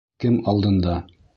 [0.23, 0.97] —Кем алдында?